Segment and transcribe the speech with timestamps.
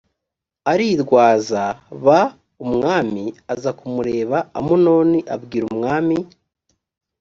[0.71, 1.63] arirwaza
[2.05, 2.07] b
[2.65, 6.17] umwami aza kumureba amunoni abwira umwami